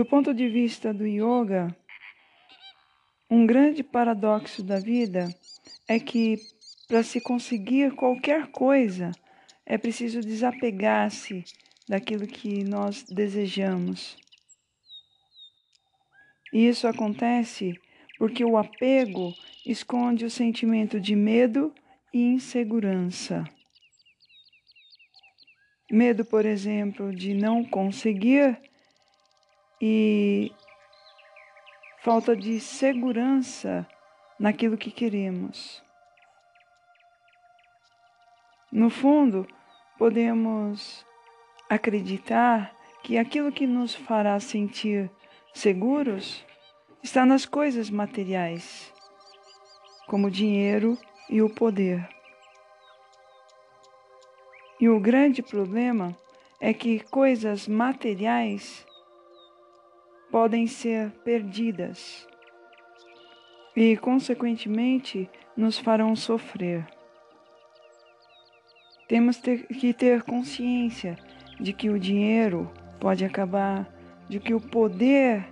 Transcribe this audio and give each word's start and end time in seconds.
Do 0.00 0.06
ponto 0.06 0.32
de 0.32 0.48
vista 0.48 0.94
do 0.94 1.06
yoga, 1.06 1.76
um 3.28 3.44
grande 3.44 3.82
paradoxo 3.82 4.62
da 4.62 4.78
vida 4.80 5.28
é 5.86 6.00
que 6.00 6.38
para 6.88 7.02
se 7.02 7.20
conseguir 7.20 7.94
qualquer 7.94 8.46
coisa 8.46 9.12
é 9.66 9.76
preciso 9.76 10.22
desapegar-se 10.22 11.44
daquilo 11.86 12.26
que 12.26 12.64
nós 12.64 13.02
desejamos. 13.02 14.16
E 16.50 16.66
isso 16.66 16.88
acontece 16.88 17.78
porque 18.16 18.42
o 18.42 18.56
apego 18.56 19.34
esconde 19.66 20.24
o 20.24 20.30
sentimento 20.30 20.98
de 20.98 21.14
medo 21.14 21.74
e 22.10 22.22
insegurança. 22.22 23.44
Medo, 25.92 26.24
por 26.24 26.46
exemplo, 26.46 27.14
de 27.14 27.34
não 27.34 27.62
conseguir 27.62 28.69
e 29.80 30.52
falta 32.02 32.36
de 32.36 32.60
segurança 32.60 33.86
naquilo 34.38 34.76
que 34.76 34.90
queremos. 34.90 35.82
No 38.70 38.90
fundo, 38.90 39.46
podemos 39.98 41.04
acreditar 41.68 42.74
que 43.02 43.18
aquilo 43.18 43.50
que 43.50 43.66
nos 43.66 43.94
fará 43.94 44.38
sentir 44.38 45.10
seguros 45.52 46.44
está 47.02 47.24
nas 47.24 47.46
coisas 47.46 47.90
materiais, 47.90 48.92
como 50.06 50.26
o 50.26 50.30
dinheiro 50.30 50.98
e 51.28 51.42
o 51.42 51.48
poder. 51.48 52.08
E 54.78 54.88
o 54.88 55.00
grande 55.00 55.42
problema 55.42 56.16
é 56.60 56.72
que 56.72 57.00
coisas 57.00 57.66
materiais 57.66 58.86
podem 60.30 60.66
ser 60.66 61.10
perdidas 61.24 62.26
e, 63.76 63.96
consequentemente, 63.96 65.28
nos 65.56 65.78
farão 65.78 66.14
sofrer. 66.14 66.86
Temos 69.08 69.38
ter, 69.38 69.66
que 69.66 69.92
ter 69.92 70.22
consciência 70.22 71.16
de 71.58 71.72
que 71.72 71.90
o 71.90 71.98
dinheiro 71.98 72.70
pode 73.00 73.24
acabar, 73.24 73.88
de 74.28 74.38
que 74.38 74.54
o 74.54 74.60
poder 74.60 75.44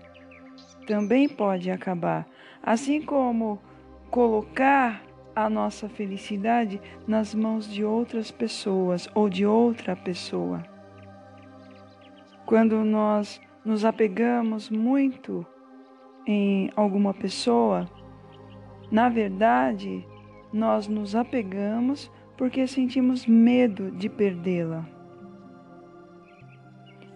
também 0.86 1.28
pode 1.28 1.70
acabar, 1.70 2.26
assim 2.62 3.02
como 3.02 3.60
colocar 4.10 5.02
a 5.34 5.48
nossa 5.48 5.88
felicidade 5.88 6.80
nas 7.06 7.34
mãos 7.34 7.68
de 7.70 7.84
outras 7.84 8.30
pessoas 8.30 9.08
ou 9.14 9.28
de 9.28 9.44
outra 9.44 9.94
pessoa. 9.94 10.62
Quando 12.46 12.82
nós 12.84 13.40
nos 13.64 13.84
apegamos 13.84 14.70
muito 14.70 15.46
em 16.26 16.70
alguma 16.76 17.14
pessoa, 17.14 17.88
na 18.90 19.08
verdade, 19.08 20.06
nós 20.52 20.88
nos 20.88 21.14
apegamos 21.14 22.10
porque 22.36 22.66
sentimos 22.66 23.26
medo 23.26 23.90
de 23.90 24.08
perdê-la. 24.08 24.86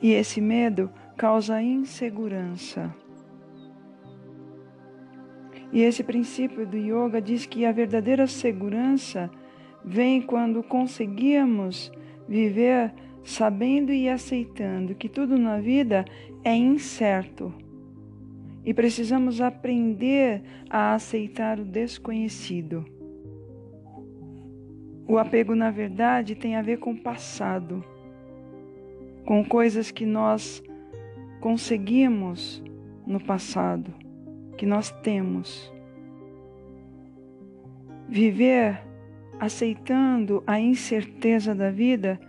E 0.01 0.13
esse 0.13 0.41
medo 0.41 0.91
causa 1.17 1.63
insegurança. 1.63 2.95
E 5.73 5.81
esse 5.81 6.03
princípio 6.03 6.67
do 6.67 6.77
yoga 6.77 7.21
diz 7.21 7.47
que 7.47 7.65
a 7.65 7.73
verdadeira 7.73 8.27
segurança 8.27 9.31
vem 9.85 10.21
quando 10.21 10.63
conseguimos 10.63 11.91
viver 12.29 12.93
sabendo 13.25 13.93
e 13.93 14.09
aceitando 14.09 14.95
que 14.95 15.09
tudo 15.09 15.39
na 15.39 15.59
vida 15.59 16.05
é 16.45 16.55
incerto. 16.55 17.53
E 18.65 18.73
precisamos 18.73 19.41
aprender 19.41 20.43
a 20.71 20.95
aceitar 20.95 21.59
o 21.59 21.65
desconhecido. 21.65 22.85
O 25.07 25.19
apego, 25.19 25.55
na 25.55 25.71
verdade, 25.71 26.35
tem 26.35 26.57
a 26.57 26.63
ver 26.63 26.79
com 26.79 26.93
o 26.93 27.01
passado, 27.01 27.85
com 29.27 29.45
coisas 29.45 29.91
que 29.91 30.07
nós 30.07 30.63
conseguimos 31.41 32.63
no 33.05 33.19
passado 33.21 33.93
que 34.57 34.67
nós 34.67 34.93
temos. 35.03 35.73
Viver 38.09 38.81
aceitando 39.41 40.43
a 40.47 40.61
incerteza 40.61 41.53
da 41.53 41.69
vida 41.69 42.21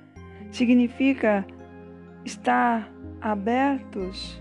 significa 0.54 1.46
estar 2.24 2.90
abertos 3.20 4.40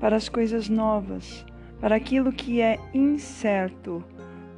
para 0.00 0.16
as 0.16 0.28
coisas 0.28 0.68
novas, 0.68 1.44
para 1.80 1.94
aquilo 1.96 2.32
que 2.32 2.60
é 2.60 2.78
incerto, 2.94 4.02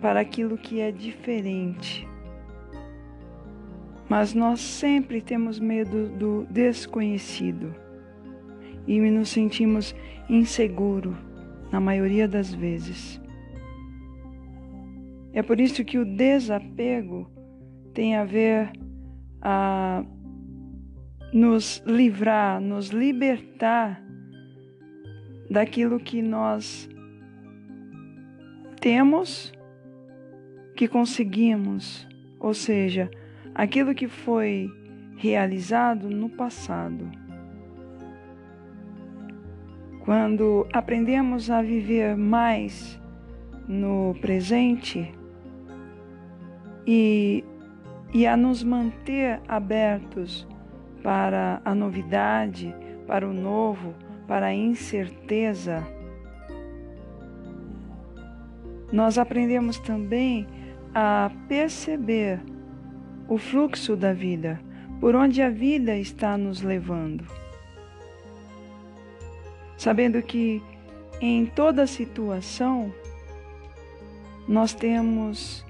para 0.00 0.20
aquilo 0.20 0.56
que 0.56 0.80
é 0.80 0.92
diferente. 0.92 2.08
Mas 4.08 4.32
nós 4.32 4.60
sempre 4.60 5.20
temos 5.20 5.58
medo 5.58 6.08
do 6.08 6.46
desconhecido 6.48 7.74
e 8.86 9.00
nos 9.00 9.30
sentimos 9.30 9.94
inseguros 10.28 11.16
na 11.72 11.80
maioria 11.80 12.28
das 12.28 12.54
vezes. 12.54 13.20
É 15.32 15.42
por 15.42 15.60
isso 15.60 15.84
que 15.84 15.98
o 15.98 16.04
desapego 16.04 17.28
tem 17.92 18.14
a 18.14 18.24
ver 18.24 18.70
a 19.42 20.04
nos 21.36 21.82
livrar, 21.84 22.62
nos 22.62 22.88
libertar 22.88 24.02
daquilo 25.50 26.00
que 26.00 26.22
nós 26.22 26.88
temos, 28.80 29.52
que 30.74 30.88
conseguimos, 30.88 32.08
ou 32.40 32.54
seja, 32.54 33.10
aquilo 33.54 33.94
que 33.94 34.08
foi 34.08 34.70
realizado 35.18 36.08
no 36.08 36.30
passado. 36.30 37.06
Quando 40.06 40.66
aprendemos 40.72 41.50
a 41.50 41.60
viver 41.60 42.16
mais 42.16 42.98
no 43.68 44.16
presente 44.22 45.12
e, 46.86 47.44
e 48.14 48.26
a 48.26 48.38
nos 48.38 48.64
manter 48.64 49.38
abertos 49.46 50.48
para 51.06 51.62
a 51.64 51.72
novidade, 51.72 52.74
para 53.06 53.24
o 53.28 53.32
novo, 53.32 53.94
para 54.26 54.46
a 54.46 54.52
incerteza, 54.52 55.86
nós 58.92 59.16
aprendemos 59.16 59.78
também 59.78 60.48
a 60.92 61.30
perceber 61.46 62.40
o 63.28 63.38
fluxo 63.38 63.94
da 63.94 64.12
vida, 64.12 64.60
por 64.98 65.14
onde 65.14 65.40
a 65.40 65.48
vida 65.48 65.96
está 65.96 66.36
nos 66.36 66.60
levando. 66.60 67.24
Sabendo 69.78 70.20
que 70.22 70.60
em 71.20 71.46
toda 71.46 71.86
situação 71.86 72.92
nós 74.48 74.74
temos 74.74 75.64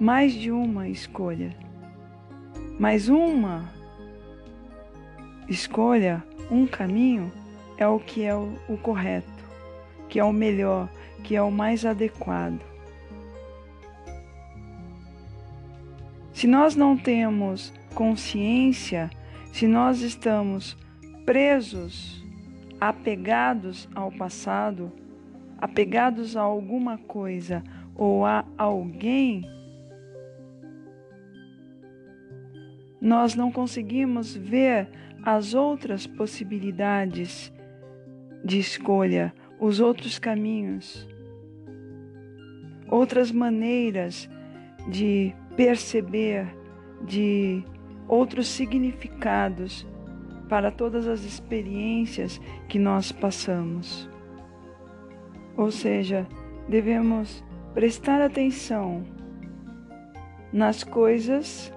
mais 0.00 0.32
de 0.32 0.50
uma 0.50 0.88
escolha, 0.88 1.54
mas 2.78 3.10
uma 3.10 3.78
escolha, 5.50 6.22
um 6.50 6.66
caminho 6.66 7.32
é 7.76 7.86
o 7.86 7.98
que 7.98 8.24
é 8.24 8.34
o, 8.34 8.56
o 8.68 8.76
correto, 8.76 9.28
que 10.08 10.18
é 10.18 10.24
o 10.24 10.32
melhor, 10.32 10.88
que 11.24 11.34
é 11.34 11.42
o 11.42 11.50
mais 11.50 11.84
adequado. 11.84 12.60
Se 16.32 16.46
nós 16.46 16.74
não 16.76 16.96
temos 16.96 17.72
consciência, 17.94 19.10
se 19.52 19.66
nós 19.66 20.00
estamos 20.00 20.76
presos 21.26 22.24
apegados 22.80 23.88
ao 23.94 24.10
passado, 24.10 24.90
apegados 25.58 26.36
a 26.36 26.40
alguma 26.40 26.96
coisa 26.96 27.62
ou 27.94 28.24
a 28.24 28.44
alguém, 28.56 29.44
nós 33.00 33.34
não 33.34 33.50
conseguimos 33.50 34.34
ver 34.34 34.88
as 35.22 35.54
outras 35.54 36.06
possibilidades 36.06 37.52
de 38.44 38.58
escolha, 38.58 39.34
os 39.58 39.80
outros 39.80 40.18
caminhos, 40.18 41.06
outras 42.88 43.30
maneiras 43.30 44.28
de 44.88 45.34
perceber, 45.56 46.46
de 47.06 47.62
outros 48.08 48.48
significados 48.48 49.86
para 50.48 50.70
todas 50.70 51.06
as 51.06 51.22
experiências 51.24 52.40
que 52.68 52.78
nós 52.78 53.12
passamos. 53.12 54.08
Ou 55.56 55.70
seja, 55.70 56.26
devemos 56.68 57.44
prestar 57.74 58.20
atenção 58.20 59.04
nas 60.52 60.82
coisas 60.82 61.72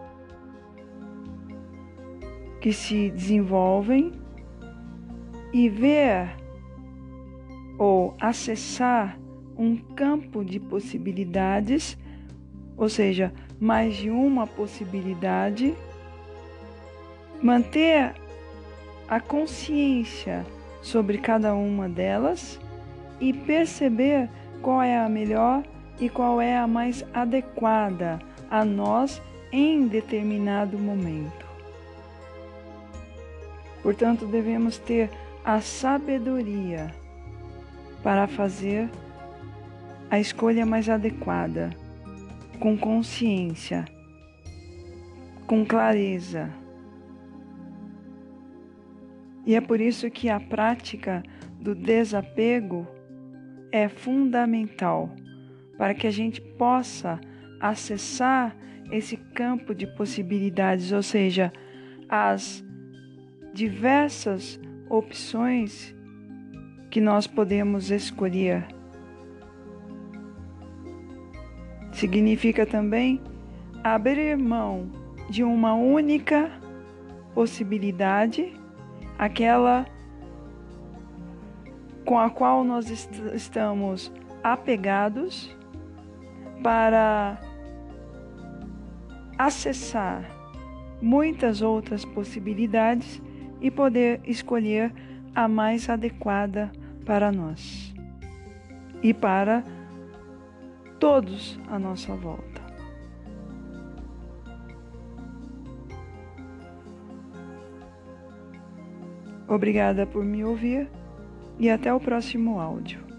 que 2.64 2.72
se 2.72 3.10
desenvolvem 3.10 4.14
e 5.52 5.68
ver 5.68 6.34
ou 7.78 8.16
acessar 8.22 9.20
um 9.58 9.76
campo 9.76 10.46
de 10.46 10.62
possibilidades, 10.62 11.98
ou 12.78 12.88
seja, 12.88 13.34
mais 13.60 13.98
de 13.98 14.10
uma 14.10 14.48
possibilidade, 14.48 15.76
manter 17.42 18.14
a 19.10 19.20
consciência 19.20 20.46
sobre 20.82 21.18
cada 21.18 21.54
uma 21.54 21.90
delas 21.90 22.58
e 23.20 23.34
perceber 23.34 24.30
qual 24.62 24.82
é 24.82 24.98
a 24.98 25.10
melhor 25.10 25.64
e 26.00 26.08
qual 26.08 26.40
é 26.40 26.56
a 26.56 26.66
mais 26.66 27.04
adequada 27.14 28.20
a 28.50 28.64
nós 28.64 29.22
em 29.52 29.86
determinado 29.86 30.80
momento. 30.80 31.43
Portanto, 33.84 34.26
devemos 34.26 34.78
ter 34.78 35.10
a 35.44 35.60
sabedoria 35.60 36.90
para 38.02 38.28
fazer 38.28 38.90
a 40.10 40.20
escolha 40.20 40.66
mais 40.66 40.90
adequada, 40.90 41.70
com 42.60 42.78
consciência, 42.78 43.84
com 45.46 45.66
clareza. 45.66 46.50
E 49.46 49.54
é 49.56 49.60
por 49.60 49.82
isso 49.82 50.10
que 50.10 50.30
a 50.30 50.40
prática 50.40 51.22
do 51.60 51.76
desapego 51.76 52.88
é 53.72 53.90
fundamental 53.90 55.14
para 55.78 55.94
que 55.94 56.08
a 56.08 56.12
gente 56.12 56.40
possa 56.40 57.20
acessar 57.60 58.56
esse 58.92 59.18
campo 59.18 59.74
de 59.74 59.88
possibilidades, 59.88 60.92
ou 60.92 61.02
seja, 61.02 61.52
as 62.08 62.63
diversas 63.54 64.60
opções 64.90 65.96
que 66.90 67.00
nós 67.00 67.28
podemos 67.28 67.92
escolher. 67.92 68.66
Significa 71.92 72.66
também 72.66 73.22
abrir 73.84 74.36
mão 74.38 74.92
de 75.30 75.44
uma 75.44 75.74
única 75.74 76.52
possibilidade, 77.34 78.54
aquela 79.18 79.86
com 82.06 82.20
a 82.20 82.30
qual 82.30 82.64
nós 82.64 82.90
est 82.90 83.10
estamos 83.34 84.12
apegados, 84.44 85.56
para 86.62 87.40
acessar 89.38 90.24
muitas 91.02 91.62
outras 91.62 92.06
possibilidades 92.06 93.22
e 93.64 93.72
poder 93.72 94.20
escolher 94.26 94.94
a 95.34 95.48
mais 95.48 95.90
adequada 95.90 96.70
para 97.06 97.32
nós 97.32 97.94
e 99.02 99.14
para 99.14 99.64
todos 101.00 101.60
à 101.70 101.80
nossa 101.80 102.14
volta. 102.14 102.62
Obrigada 109.48 110.06
por 110.06 110.24
me 110.26 110.44
ouvir 110.44 110.90
e 111.58 111.70
até 111.70 111.94
o 111.94 112.00
próximo 112.00 112.60
áudio. 112.60 113.13